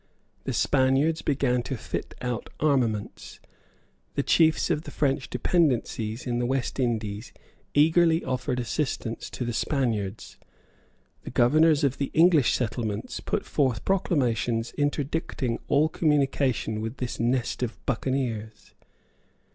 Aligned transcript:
The 0.45 0.53
Spaniards 0.53 1.21
began 1.21 1.61
to 1.61 1.77
fit 1.77 2.15
out 2.23 2.49
armaments. 2.59 3.39
The 4.15 4.23
chiefs 4.23 4.71
of 4.71 4.81
the 4.81 4.89
French 4.89 5.29
dependencies 5.29 6.25
in 6.25 6.39
the 6.39 6.47
West 6.47 6.79
Indies 6.79 7.31
eagerly 7.75 8.23
offered 8.23 8.59
assistance 8.59 9.29
to 9.29 9.45
the 9.45 9.53
Spaniards. 9.53 10.37
The 11.21 11.29
governors 11.29 11.83
of 11.83 11.99
the 11.99 12.09
English 12.15 12.51
settlements 12.53 13.19
put 13.19 13.45
forth 13.45 13.85
proclamations 13.85 14.71
interdicting 14.75 15.59
all 15.67 15.87
communication 15.87 16.81
with 16.81 16.97
this 16.97 17.19
nest 17.19 17.61
of 17.61 17.77
buccaneers. 17.85 18.73